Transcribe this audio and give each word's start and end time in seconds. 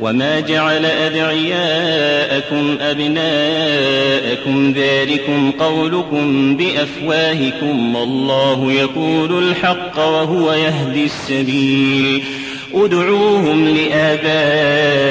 وما 0.00 0.40
جعل 0.40 0.86
أدعياءكم 0.86 2.78
أبناءكم 2.80 4.72
ذلكم 4.76 5.50
قولكم 5.50 6.56
بأفواهكم 6.56 7.96
والله 7.96 8.72
يقول 8.72 9.48
الحق 9.48 9.98
وهو 9.98 10.52
يهدي 10.52 11.04
السبيل 11.04 12.22
ادعوهم 12.74 13.68
لآبائهم 13.68 15.10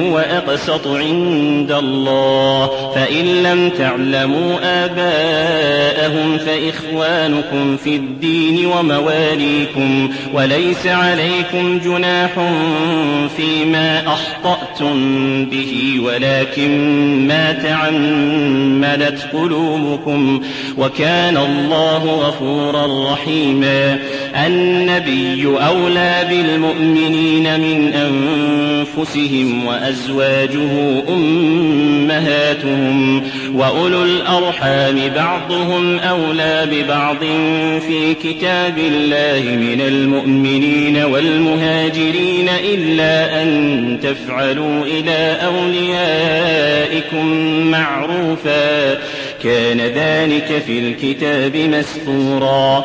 هو 0.00 0.18
أقسط 0.18 0.86
عند 0.86 1.72
الله. 1.72 2.70
فإن 2.94 3.24
لم 3.42 3.70
تعلموا 3.70 4.58
آباءهم 4.62 6.38
فإخوانكم 6.38 7.76
في 7.76 7.96
الدين 7.96 8.66
ومواليكم 8.66 10.10
وليس 10.34 10.86
عليكم 10.86 11.78
جناح 11.78 12.30
فيما 13.36 14.02
أخطأتم 14.06 14.94
به 15.44 16.00
ولكن 16.04 16.70
ما 17.28 17.52
تعمدت 17.52 19.26
قلوبكم. 19.32 20.42
وكان 20.78 21.36
الله 21.36 22.04
غفورا 22.04 23.12
رحيما. 23.12 23.98
النبي 24.36 25.46
أولى 25.46 26.26
بالمؤمنين 26.30 27.60
من 27.60 27.92
أنفسهم 27.94 29.66
وأزواجه 29.66 31.02
أمهاتهم 31.08 32.90
وأولو 33.54 34.02
الأرحام 34.02 34.98
بعضهم 35.14 35.98
أولى 35.98 36.68
ببعض 36.72 37.18
في 37.86 38.14
كتاب 38.14 38.78
الله 38.78 39.56
من 39.56 39.80
المؤمنين 39.80 40.96
والمهاجرين 40.96 42.48
إلا 42.48 43.42
أن 43.42 43.98
تفعلوا 44.02 44.84
إلى 44.84 45.36
أوليائكم 45.46 47.26
معروفا 47.70 48.94
كان 49.42 49.80
ذلك 49.80 50.62
في 50.66 50.78
الكتاب 50.78 51.56
مسطورا 51.56 52.84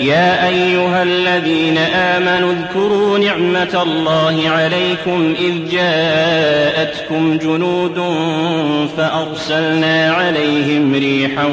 يا 0.00 0.48
أيها 0.48 1.02
الذين 1.02 1.78
آمنوا 1.78 2.52
اذكروا 2.52 3.18
نعمة 3.18 3.82
الله 3.82 4.50
عليكم 4.50 5.34
إذ 5.40 5.70
جاءتكم 5.70 7.38
جنود 7.38 8.00
فأرسلنا 8.96 10.12
عليهم 10.12 10.94
ريحا 10.94 11.46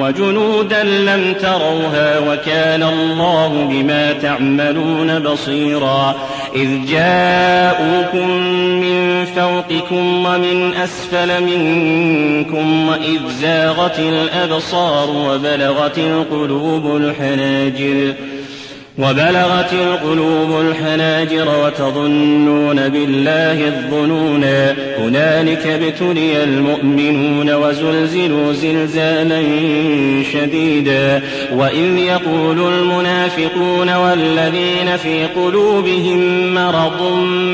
وجنودا 0.00 0.82
لم 0.82 1.34
تروها 1.40 2.18
وكان 2.18 2.82
الله 2.82 3.68
بما 3.70 4.12
تعملون 4.12 5.18
بصيرا 5.18 6.14
إذ 6.56 6.86
جاءوكم 6.86 8.30
من 8.80 9.24
فوقكم 9.24 10.26
ومن 10.26 10.74
أسفل 10.74 11.42
منكم 11.42 12.88
وإذ 12.88 13.20
زاغت 13.40 13.98
الأبصار 13.98 15.10
وبلغت 15.10 15.98
القلوب 15.98 16.96
الحناجر 16.96 17.85
وبلغت 18.98 19.72
القلوب 19.72 20.60
الحناجر 20.60 21.48
وتظنون 21.64 22.88
بالله 22.88 23.66
الظنونا 23.66 24.74
هنالك 24.98 25.66
ابتلي 25.66 26.44
المؤمنون 26.44 27.54
وزلزلوا 27.54 28.52
زلزالا 28.52 29.42
شديدا. 30.32 31.22
وإذ 31.52 31.98
يقول 31.98 32.72
المنافقون 32.72 33.94
والذين 33.94 34.96
في 34.96 35.26
قلوبهم 35.26 36.54
مرض 36.54 37.02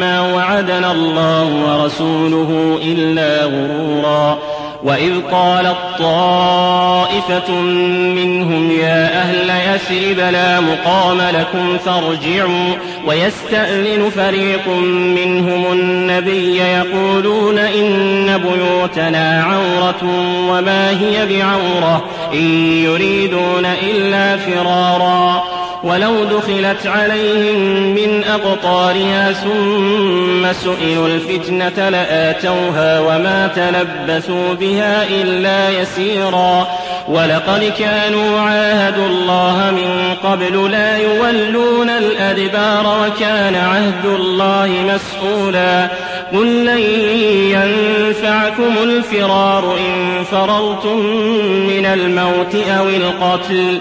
ما 0.00 0.34
وعدنا 0.34 0.92
الله 0.92 1.44
ورسوله 1.44 2.80
إلا 2.84 3.44
غرورا. 3.44 4.38
وإذ 4.84 5.12
قالت 5.30 5.76
طائفة 5.98 7.60
منهم 8.16 8.70
يا 8.70 9.22
أهل 9.22 9.50
يثرب 9.74 10.18
لا 10.32 10.60
مقام 10.60 11.20
لكم 11.20 11.78
فارجعوا 11.78 12.74
ويستأذن 13.06 14.10
فريق 14.10 14.68
منهم 15.16 15.72
النبي 15.72 16.56
يقولون 16.56 17.58
إن 17.58 18.38
بيوتنا 18.38 19.44
عورة 19.44 20.02
وما 20.48 20.90
هي 20.90 21.26
بعورة 21.26 22.04
إن 22.32 22.72
يريدون 22.84 23.66
إلا 23.66 24.36
فرارا 24.36 25.42
ولو 25.84 26.24
دخلت 26.24 26.86
عليهم 26.86 27.60
من 27.94 28.24
أقطارها 28.24 29.32
ثم 29.32 30.52
سئلوا 30.52 31.08
الفتنة 31.08 31.88
لآتوها 31.88 33.00
وما 33.00 33.50
تلبثوا 33.56 34.54
بها 34.54 35.04
إلا 35.10 35.70
يسيرا 35.70 36.68
ولقد 37.08 37.72
كانوا 37.78 38.40
عاهدوا 38.40 39.06
الله 39.06 39.70
من 39.70 40.14
قبل 40.30 40.70
لا 40.70 40.96
يولون 40.96 41.90
الأدبار 41.90 43.06
وكان 43.06 43.54
عهد 43.54 44.04
الله 44.04 44.70
مسؤولا 44.94 45.88
قل 46.32 46.64
لن 46.64 46.78
ينفعكم 47.52 48.74
الفرار 48.82 49.76
إن 49.78 50.24
فررتم 50.24 50.98
من 51.66 51.86
الموت 51.86 52.54
أو 52.54 52.88
القتل 52.88 53.80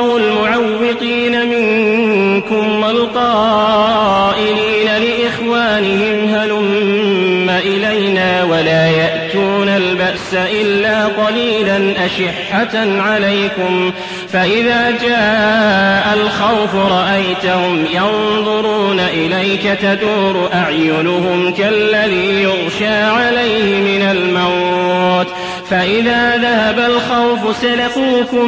منكم 2.51 2.83
والقائلين 2.83 4.85
لإخوانهم 4.85 6.35
هلم 6.35 7.49
إلينا 7.49 8.43
ولا 8.43 8.87
يأتون 8.87 9.69
البأس 9.69 10.33
إلا 10.33 11.05
قليلا 11.05 12.05
أشحة 12.05 13.01
عليكم 13.01 13.91
فإذا 14.29 14.91
جاء 14.91 16.13
الخوف 16.13 16.75
رأيتهم 16.75 17.85
ينظرون 17.93 18.99
إليك 18.99 19.77
تدور 19.81 20.49
أعينهم 20.53 21.53
كالذي 21.53 22.43
يغشى 22.43 23.03
عليه 23.03 23.81
من 23.81 24.01
الموت 24.01 25.27
فإذا 25.71 26.37
ذهب 26.37 26.79
الخوف 26.79 27.57
سلقوكم 27.57 28.47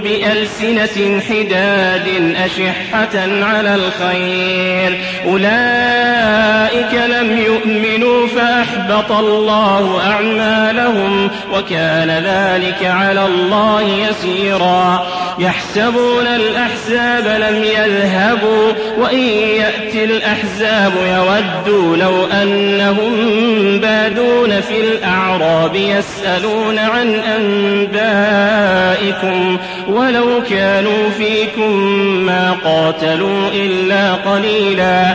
بألسنة 0.00 1.20
حداد 1.20 2.34
أشحة 2.44 3.44
على 3.44 3.74
الخير. 3.74 5.00
أولئك 5.26 6.94
لم 6.94 7.38
يؤمنوا 7.38 7.99
فأحبط 8.40 9.12
الله 9.12 10.00
أعمالهم 10.06 11.30
وكان 11.54 12.10
ذلك 12.10 12.84
على 12.84 13.26
الله 13.26 13.82
يسيرا. 13.82 15.06
يحسبون 15.38 16.26
الأحزاب 16.26 17.26
لم 17.26 17.64
يذهبوا 17.64 18.72
وإن 18.98 19.18
يأتي 19.18 20.04
الأحزاب 20.04 20.92
يودوا 20.96 21.96
لو 21.96 22.26
أنهم 22.26 23.12
بادون 23.80 24.60
في 24.60 24.80
الأعراب 24.80 25.76
يسألون 25.76 26.78
عن 26.78 27.14
أنبائكم 28.00 29.58
ولو 29.88 30.42
كانوا 30.50 31.10
فيكم 31.18 31.76
ما 32.26 32.56
قاتلوا 32.64 33.48
إلا 33.54 34.14
قليلا. 34.14 35.14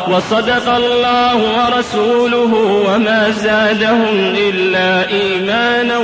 وصدق 0.07 0.69
الله 0.69 1.35
ورسوله 1.35 2.53
وما 2.87 3.29
زادهم 3.31 4.35
إلا 4.37 5.09
إيمانا 5.09 5.97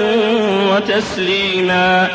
وتسليما. 0.72 2.08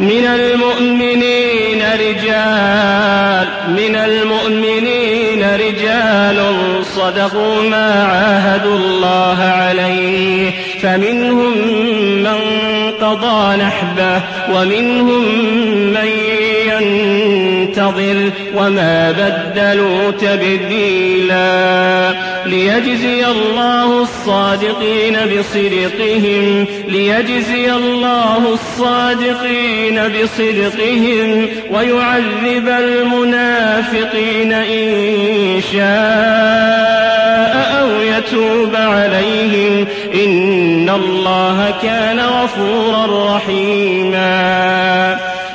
من 0.00 0.26
المؤمنين 0.26 1.82
رجال 1.94 3.48
من 3.68 3.96
المؤمنين 3.96 5.54
رجال 5.54 6.46
صدقوا 6.96 7.62
ما 7.62 8.04
عاهدوا 8.04 8.76
الله 8.76 9.42
عليه. 9.42 10.50
فمنهم 10.82 11.52
من 12.22 12.38
قضى 13.00 13.56
نحبه 13.56 14.20
ومنهم 14.54 15.24
من 15.92 16.08
ينتظر 17.98 18.30
وما 18.54 19.12
بدلوا 19.12 20.10
تبديلا 20.10 21.40
ليجزي 22.46 23.26
الله 23.26 24.02
الصادقين 24.02 25.16
بصدقهم 25.16 26.66
ليجزي 26.88 27.72
الله 27.72 28.54
الصادقين 28.54 30.00
بصدقهم 30.08 31.48
ويعذب 31.70 32.68
المنافقين 32.68 34.52
إن 34.52 35.60
شاء 35.72 37.00
أو 37.80 37.88
يتوب 38.00 38.74
عليهم. 38.74 39.86
إن 40.14 40.90
الله 40.90 41.74
كان 41.82 42.20
غفورا 42.20 43.36
رحيما. 43.36 45.29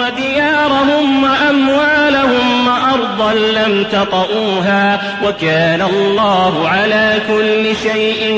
وديارهم 0.00 1.22
وأموالهم 1.22 2.66
وأرضا 2.66 3.32
لم 3.34 3.84
تطئوها 3.92 5.00
وكان 5.26 5.82
الله 5.82 6.68
على 6.68 7.14
كل 7.28 7.76
شيء 7.76 8.34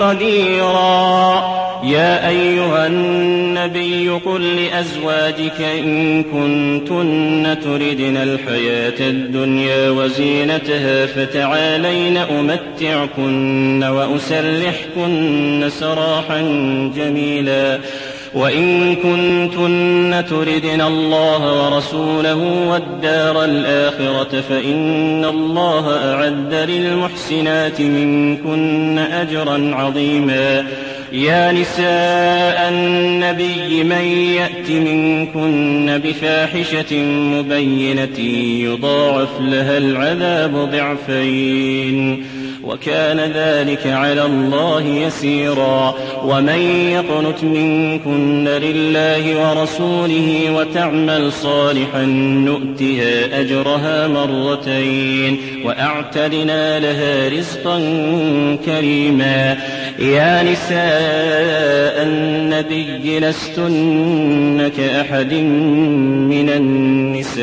قديرا. 0.00 1.62
يا 1.84 2.28
أيها 2.28 2.86
النبي 2.86 4.08
قل 4.08 4.56
لأزواجك 4.56 5.60
إن 5.60 6.22
كنتن 6.22 7.56
تردن 7.64 8.16
الحياة 8.16 9.00
الدنيا 9.00 9.90
وزينتها 9.90 11.06
فتعالين 11.06 12.16
أمتعكن 12.16 13.84
وأسرحكن 13.84 15.70
سراحا 15.80 16.40
جميلا. 16.96 17.78
وإن 18.34 18.94
كنتن 18.94 20.24
تردن 20.30 20.80
الله 20.80 21.64
ورسوله 21.64 22.68
والدار 22.70 23.44
الآخرة 23.44 24.40
فإن 24.48 25.24
الله 25.24 26.14
أعد 26.14 26.54
للمحسنات 26.54 27.80
منكن 27.80 28.98
أجرا 28.98 29.74
عظيما. 29.74 30.66
يا 31.12 31.52
نساء 31.52 32.68
النبي 32.68 33.84
من 33.84 34.04
يأت 34.36 34.70
منكن 34.70 36.00
بفاحشة 36.04 36.96
مبينة 37.06 38.18
يضاعف 38.70 39.40
لها 39.40 39.78
العذاب 39.78 40.70
ضعفين. 40.72 42.26
وكان 42.64 43.20
ذلك 43.20 43.86
على 43.86 44.24
الله 44.24 44.82
يسيرا. 44.82 45.94
ومن 46.24 46.60
يقنت 46.92 47.44
منكن 47.44 48.48
لله 48.48 49.40
ورسوله 49.40 50.50
وتعمل 50.56 51.32
صالحا 51.32 52.04
نؤتها 52.46 53.40
أجرها 53.40 54.08
مرتين 54.08 55.36
وأعتدنا 55.64 56.80
لها 56.80 57.28
رزقا 57.28 57.78
كريما. 58.66 59.56
يا 59.98 60.42
نساء 60.42 62.02
النبي 62.02 63.20
لستن 63.20 64.70
كأحد 64.76 65.32
من 65.32 66.50
النساء. 66.50 67.42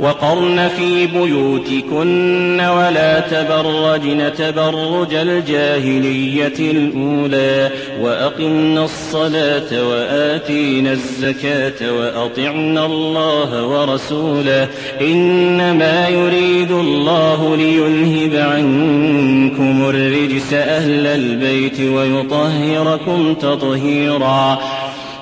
وقرن 0.00 0.68
في 0.68 1.06
بيوتكن 1.06 2.60
ولا 2.60 3.20
تبرجن 3.20 4.32
تبرج 4.38 5.14
الجاهلية 5.14 6.70
الأولى 6.70 7.70
وأقمن 8.00 8.78
الصلاة 8.78 9.88
وآتينا 9.88 10.92
الزكاة 10.92 11.92
وأطعنا 11.92 12.86
الله 12.86 13.66
ورسوله 13.66 14.68
إنما 15.00 16.08
يريد 16.08 16.70
الله 16.70 17.56
لينهب 17.56 18.36
عنكم 18.36 19.88
الرجس 19.88 20.52
أهل 20.52 21.06
البيت 21.06 21.80
ويطهركم 21.80 23.34
تطهيرا 23.34 24.58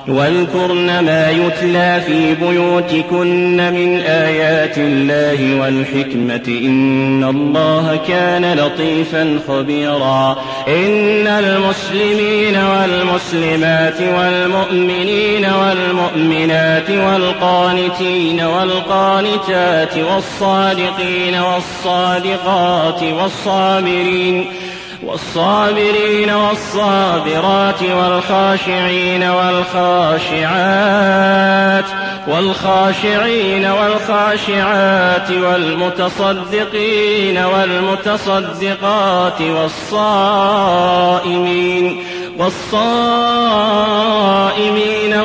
واذكرن 0.09 0.99
ما 0.99 1.31
يتلى 1.31 2.03
في 2.07 2.35
بيوتكن 2.35 3.57
من 3.57 4.01
آيات 4.01 4.79
الله 4.79 5.61
والحكمة 5.61 6.59
إن 6.67 7.25
الله 7.25 8.01
كان 8.09 8.59
لطيفا 8.59 9.39
خبيرا. 9.49 10.37
إن 10.69 11.27
المسلمين 11.27 12.57
والمسلمات 12.57 14.01
والمؤمنين 14.01 15.45
والمؤمنات 15.45 16.91
والقانتين 16.91 18.41
والقانتات 18.41 19.99
والصادقين 19.99 21.35
والصادقات 21.35 23.03
والصابرين 23.03 24.47
والصابرين 25.07 26.31
والصابرات 26.31 27.83
والخاشعين 27.83 29.31
والخاشعات 29.31 30.65
والخاشعين 32.29 33.67
والخاشعات 33.67 35.31
والمتصدقين 35.31 37.39
والمتصدقات 37.45 39.41
والصائمين 39.41 40.85
والصائمين 42.39 43.55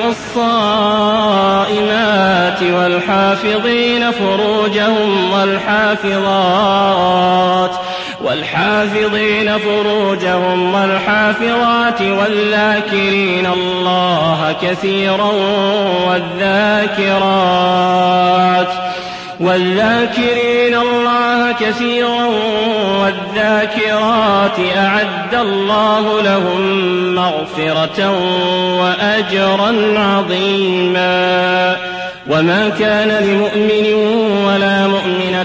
والصائمات 0.06 2.64
والحافظين 2.64 4.12
فروجهم 4.12 5.34
والحافظات 5.34 7.10
والحافظين 8.24 9.58
فروجهم 9.58 10.74
والحافظات 10.74 12.02
والذاكرين 12.02 13.46
الله 13.46 14.56
كثيرا 14.62 15.32
والذاكرات 16.08 17.80
والذاكرين 19.40 20.76
الله 20.76 21.52
كثيرا 21.52 22.26
والذاكرات 23.02 24.60
أعد 24.78 25.36
الله 25.36 26.22
لهم 26.22 26.62
مغفرة 27.16 28.12
وأجرا 28.80 30.00
عظيما 30.00 31.78
وما 32.30 32.70
كان 32.80 33.08
لمؤمن 33.08 33.94
ولا 34.46 34.88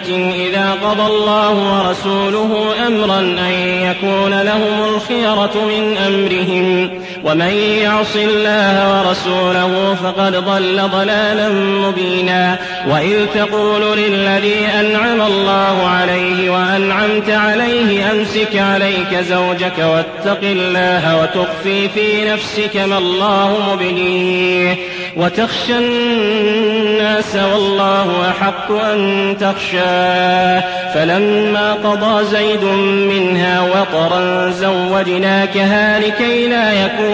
مؤمنة 0.08 0.34
إذا 0.34 0.73
قضى 0.73 1.06
الله 1.06 1.50
ورسوله 1.50 2.75
أمرا 2.87 3.20
أن 3.20 3.52
يكون 3.82 4.42
لهم 4.42 4.94
الخيرة 4.94 5.52
من 5.54 5.96
أمرهم. 5.96 7.03
ومن 7.25 7.54
يعص 7.83 8.16
الله 8.16 8.99
ورسوله 8.99 9.95
فقد 9.95 10.37
ضل 10.37 10.88
ضلالا 10.88 11.49
مبينا 11.88 12.59
وإذ 12.88 13.26
تقول 13.35 13.99
للذي 13.99 14.66
أنعم 14.81 15.23
الله 15.23 15.87
عليه 15.87 16.50
وأنعمت 16.50 17.31
عليه 17.31 18.12
أمسك 18.12 18.57
عليك 18.57 19.14
زوجك 19.31 19.78
واتق 19.78 20.40
الله 20.43 21.23
وتخفي 21.23 21.88
في 21.88 22.31
نفسك 22.33 22.76
ما 22.76 22.99
الله 22.99 23.73
مبديه 23.73 24.76
وتخشى 25.16 25.78
الناس 25.78 27.37
والله 27.37 28.31
أحق 28.31 28.73
أن 28.73 29.37
تخشاه 29.40 30.62
فلما 30.95 31.73
قضى 31.73 32.25
زيد 32.25 32.64
منها 33.11 33.61
وطرا 33.61 34.50
زوجناكها 34.50 36.00
لكي 36.00 36.49
لا 36.49 36.73
يكون 36.73 37.13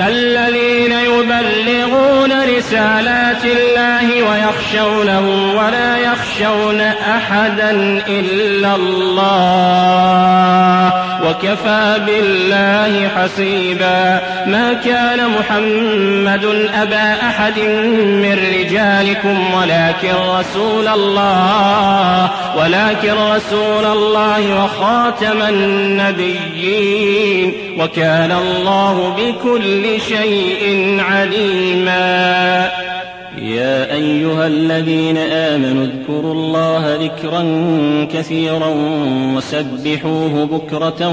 الذين 0.00 0.92
يبلغون 0.92 2.32
رسالات 2.56 3.44
الله 3.44 4.22
ويخشونه 4.22 5.52
ولا 5.56 5.96
يخشون 5.96 6.80
أحدا 7.16 7.70
إلا 8.08 8.74
الله 8.74 9.82
وكفى 11.28 12.00
بالله 12.06 13.08
حسيبا 13.16 14.20
ما 14.46 14.72
كان 14.84 15.30
محمد 15.30 16.44
أبا 16.74 17.12
أحد 17.22 17.58
من 17.98 18.38
رجالكم 18.54 19.54
ولكن 19.54 20.14
رسول 20.38 20.88
الله 20.88 22.21
ولكن 22.58 23.12
رسول 23.12 23.84
الله 23.84 24.64
وخاتم 24.64 25.42
النبيين 25.42 27.52
وكان 27.78 28.32
الله 28.32 29.16
بكل 29.18 30.00
شيء 30.00 30.96
عليما. 31.00 32.70
يا 33.38 33.94
أيها 33.94 34.46
الذين 34.46 35.18
آمنوا 35.18 35.84
اذكروا 35.84 36.34
الله 36.34 36.98
ذكرا 37.02 37.42
كثيرا 38.14 38.74
وسبحوه 39.36 40.44
بكرة 40.44 41.08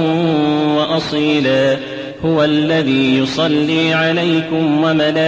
وأصيلا. 0.77 1.77
هو 2.25 2.43
الذي 2.43 3.17
يصلي 3.17 3.93
عليكم 3.93 4.83
وملائكته 4.83 5.19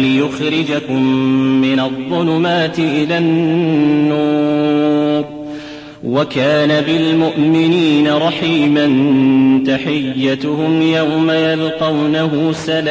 ليخرجكم 0.00 1.02
من 1.60 1.80
الظلمات 1.80 2.78
إلى 2.78 3.18
النور. 3.18 5.24
وكان 6.04 6.84
بالمؤمنين 6.84 8.12
رحيما 8.12 8.86
تحيتهم 9.66 10.82
يوم 10.82 11.30
يلقونه 11.30 12.52
سلام. 12.52 12.90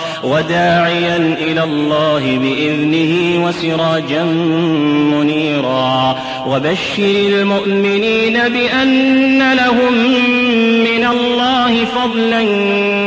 وداعيا 0.23 1.35
إلى 1.41 1.63
الله 1.63 2.19
بإذنه 2.19 3.45
وسراجا 3.45 4.23
منيرا. 5.13 6.15
وبشر 6.47 7.03
المؤمنين 7.03 8.33
بأن 8.33 9.53
لهم 9.53 9.93
من 10.83 11.05
الله 11.05 11.85
فضلا 11.85 12.41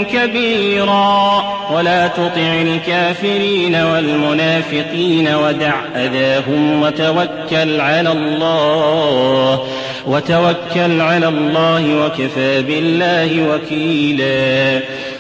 كبيرا. 0.03 1.45
ولا 1.75 2.07
تطع 2.07 2.63
الكافرين 2.63 3.75
والمنافقين 3.75 5.29
ودع 5.29 5.75
أذاهم 5.97 6.83
وتوكل 6.83 7.81
على 7.81 8.13
الله. 8.13 9.65
وتوكل 10.07 11.01
على 11.01 11.29
الله 11.29 12.05
وكفى 12.05 12.63
بالله 12.63 13.55
وكيلا. 13.55 14.81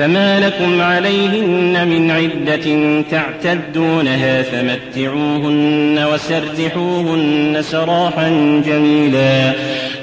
فما 0.00 0.40
لكم 0.40 0.80
عليهن 0.80 1.88
من 1.88 2.10
عدة 2.10 3.02
تعتدونها 3.10 4.42
فمتعوهن 4.42 6.06
وسرحوهن 6.12 7.58
سراحا 7.62 8.28
جميلا. 8.66 9.52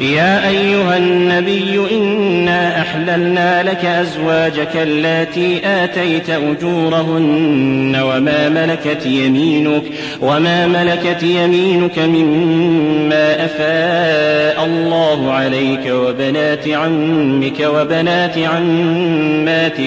يا 0.01 0.50
أيها 0.50 0.98
النبي 0.98 1.82
إنا 1.92 2.82
أحللنا 2.82 3.63
لك 3.63 3.86
أزواجك 3.86 4.75
اللاتي 4.75 5.62
آتيت 5.66 6.30
أجورهن 6.30 7.96
وما 8.04 8.50
ملكت 8.50 9.06
يمينك 9.06 9.84
وما 10.22 10.68
ملكت 10.68 11.24
يمينك 11.24 12.00
مما 12.00 13.46
أفاء 13.46 14.66
الله 14.66 15.32
عليك 15.32 15.92
وبنات 15.92 16.68
عمك 16.68 17.60
وبنات 17.60 18.38
عماتك 18.38 19.87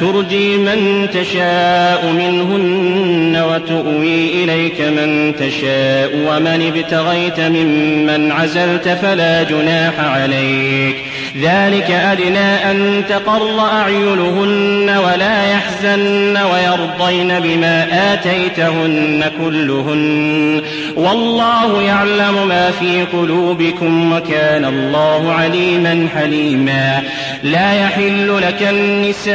ترجي 0.00 0.56
من 0.56 1.08
تشاء 1.12 2.12
منهن 2.12 3.42
وتؤوي 3.50 4.44
إليك 4.44 4.80
من 4.80 5.36
تشاء 5.36 6.10
ومن 6.14 6.72
ابتغيت 6.74 7.40
ممن 7.40 8.32
عزلت 8.32 8.88
فلا 8.88 9.42
جناح 9.42 10.00
عليك. 10.00 10.96
ذلك 11.42 11.90
أدنى 11.90 12.70
أن 12.70 13.02
تقر 13.08 13.60
أعينهن 13.60 14.90
ولا 15.04 15.50
يحزن 15.52 16.36
ويرضين 16.36 17.40
بما 17.40 17.86
آتيتهن 18.12 19.24
كلهن. 19.38 20.62
والله 20.96 21.82
يعلم 21.82 22.48
ما 22.48 22.70
في 22.70 23.02
قلوبكم 23.02 24.12
وكان 24.12 24.64
الله 24.64 25.32
عليما 25.32 26.08
حليما. 26.14 27.02
لا 27.42 27.74
يحل 27.74 28.36
لك 28.42 28.62
النساء 28.70 29.34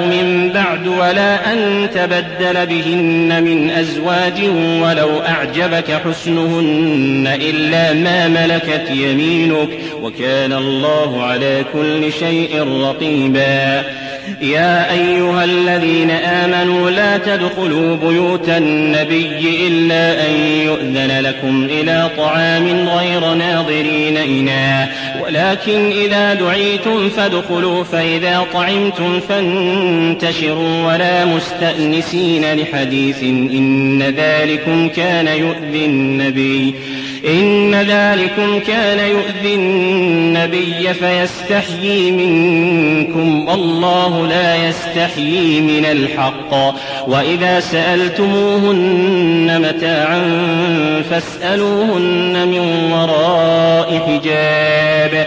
من 0.00 0.50
بعد 0.54 0.86
ولا 0.86 1.52
أن 1.52 1.88
تبدل 1.94 2.66
بهن 2.66 3.42
من 3.42 3.70
أزواج 3.70 4.40
ولو 4.82 5.20
أعجبك 5.28 6.00
حسنهن 6.04 7.38
إلا 7.40 7.92
ما 7.92 8.28
ملكت 8.28 8.90
يمينك. 8.90 9.68
وكان 10.02 10.57
الله 10.58 11.22
على 11.22 11.64
كل 11.72 12.12
شيء 12.12 12.80
رقيبا. 12.82 13.84
يا 14.40 14.92
أيها 14.92 15.44
الذين 15.44 16.10
آمنوا 16.10 16.90
لا 16.90 17.18
تدخلوا 17.18 17.96
بيوت 17.96 18.48
النبي 18.48 19.66
إلا 19.68 20.26
أن 20.26 20.32
يؤذن 20.64 21.20
لكم 21.20 21.68
إلى 21.70 22.10
طعام 22.16 22.88
غير 22.88 23.34
ناظرين 23.34 24.16
إناه 24.16 24.88
ولكن 25.22 25.90
إذا 25.90 26.34
دعيتم 26.34 27.08
فادخلوا 27.08 27.84
فإذا 27.84 28.46
طعمتم 28.52 29.20
فانتشروا 29.20 30.86
ولا 30.86 31.24
مستأنسين 31.24 32.54
لحديث 32.54 33.22
إن 33.22 34.02
ذلكم 34.02 34.88
كان 34.88 35.26
يؤذي 35.26 35.84
النبي. 35.84 36.74
إن 37.24 37.74
ذلكم 37.74 38.60
كان 38.66 38.98
يؤذي 38.98 39.54
النبي 39.54 40.94
فيستحيي 40.94 42.10
منكم 42.10 43.48
والله 43.48 44.26
لا 44.26 44.68
يستحيي 44.68 45.60
من 45.60 45.84
الحق. 45.84 46.54
وإذا 47.08 47.60
سألتموهن 47.60 49.68
متاعا 49.68 50.22
فاسألوهن 51.10 52.48
من 52.48 52.92
وراء 52.92 54.02
حجاب. 54.06 55.26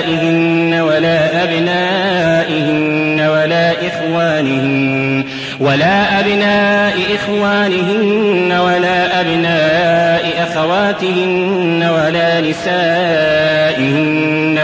آبائهن 0.00 0.80
ولا 0.80 1.44
أبنائهن 1.44 3.20
ولا 3.20 3.72
إخوانهن 3.86 5.24
ولا 5.60 6.20
أبناء 6.20 6.94
إخوانهن 7.14 8.52
ولا 8.52 9.20
أبناء 9.20 10.48
أخواتهن 10.50 11.88
ولا 11.94 12.40
نسائهن 12.40 13.40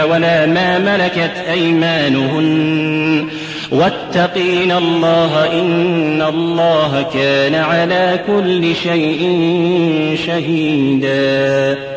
ولا 0.09 0.45
ما 0.45 0.79
ملكت 0.79 1.31
أيمانهن 1.51 3.27
واتقين 3.71 4.71
الله 4.71 5.61
إن 5.61 6.21
الله 6.21 7.05
كان 7.13 7.55
على 7.55 8.19
كل 8.27 8.75
شيء 8.75 9.39
شهيدا 10.27 11.96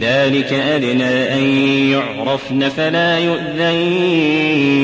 ذلك 0.00 0.52
أدنى 0.52 1.34
أن 1.34 1.42
يعرفن 1.90 2.68
فلا 2.68 3.18
يؤذين. 3.18 4.74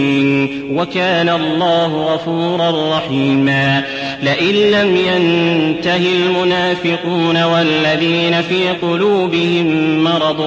وكان 0.77 1.29
الله 1.29 2.15
غفورا 2.15 2.97
رحيما. 2.97 3.83
لئن 4.23 4.55
لم 4.55 4.97
ينته 4.97 5.97
المنافقون 5.97 7.43
والذين 7.43 8.43
في 8.43 8.69
قلوبهم 8.83 9.97
مرض 10.05 10.41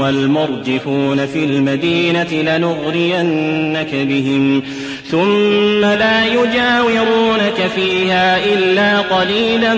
والمرجفون 0.00 1.26
في 1.26 1.44
المدينة 1.44 2.32
لنغرينك 2.32 3.94
بهم. 3.94 4.62
ثم 5.10 5.80
لا 5.80 6.26
يجاورونك 6.26 7.70
فيها 7.74 8.44
إلا 8.44 8.98
قليلا 8.98 9.74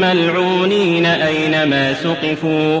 ملعونين 0.00 1.06
أينما 1.06 1.92
ثقفوا. 1.92 2.80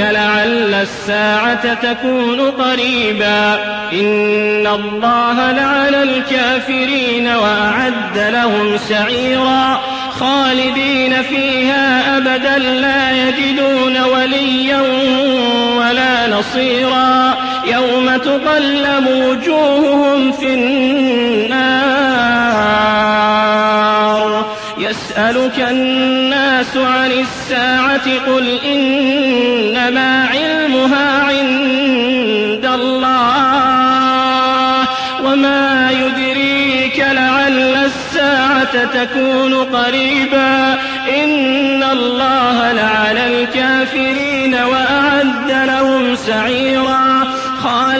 لعل 0.00 0.74
الساعة 0.74 1.74
تكون 1.74 2.40
قريبا. 2.40 3.54
إن 3.92 4.66
الله 4.66 5.52
لعن 5.52 5.94
الكافرين 5.94 7.28
وأعد 7.28 8.18
لهم 8.18 8.76
سعيرا. 8.76 9.80
خالدين 10.20 11.22
فيها 11.22 12.16
أبدا 12.16 12.58
لا 12.58 13.28
يجدون 13.28 14.02
وليا 14.02 14.80
ولا 15.78 16.28
نصيرا. 16.28 17.34
يوم 17.66 18.16
تقلب 18.16 19.06
وجوههم 19.06 20.32
في 20.32 20.54
النار. 20.54 21.80
يسألك 24.78 25.60
الناس 25.70 26.76
عن 26.76 27.10
الساعة 27.12 28.26
قل 28.26 28.58
إنما 29.90 30.26
علمها 30.28 31.22
عند 31.22 32.64
الله 32.74 33.60
وما 35.24 35.90
يدريك 35.90 36.98
لعل 36.98 37.58
الساعة 37.58 38.84
تكون 38.84 39.54
قريبا 39.54 40.72
إن 41.24 41.82
الله 41.82 42.72
لعن 42.72 43.16
الكافرين 43.16 44.54
وأعد 44.54 45.50
لهم 45.50 46.14
سعيرا. 46.16 47.24
خالدين 47.62 47.99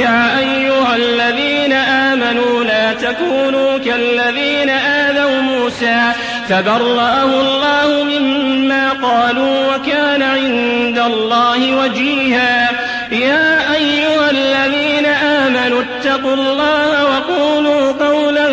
يا 0.00 0.38
أيها 0.38 0.96
الذين 0.96 1.72
آمنوا 1.72 2.64
لا 2.64 2.92
تكونوا 2.92 3.78
كالذين 3.78 4.70
آذوا 4.70 5.40
موسى 5.40 6.12
فبرأه 6.48 7.40
الله 7.40 8.04
مما 8.04 8.90
قالوا 8.90 9.74
وكان 9.74 10.22
عند 10.22 10.98
الله 10.98 11.76
وجيها. 11.76 12.70
يا 13.12 13.74
أيها 13.74 14.30
الذين 14.30 15.06
آمنوا 15.06 15.82
اتقوا 15.82 16.34
الله 16.34 17.04
وقولوا 17.04 17.92
قولا 17.92 18.48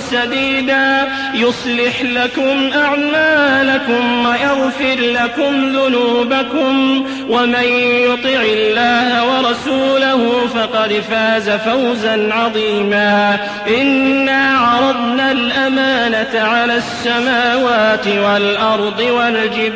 سديدا. 0.00 1.08
يصلح 1.34 2.02
لكم 2.02 2.70
أعمالكم 2.76 4.26
ويغفر 4.26 4.96
لكم 5.00 5.68
ذنوبكم. 5.68 7.06
ومن 7.28 7.64
يطع 8.08 8.40
الله 8.42 9.24
ورسوله 9.24 10.46
فقد 10.54 10.92
فاز 11.10 11.50
فوزا 11.50 12.28
عظيما. 12.32 13.38
إنا 13.80 14.58
عرضنا 14.58 15.32
الأمانة 15.32 16.40
على 16.40 16.76
السماوات 16.76 18.06
والأرض 18.08 19.00
والجبال 19.00 19.74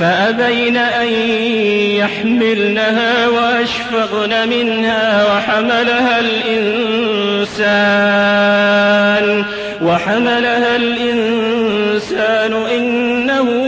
فأبين 0.00 0.76
أن 0.76 1.08
يحملنها 1.98 3.28
وأشفقن 3.28 4.48
منها 4.48 5.24
وحملها 5.34 6.20
الإنسان 6.20 7.78
وحملها 9.82 10.76
الإنسان 10.76 12.52
إنه 12.76 13.67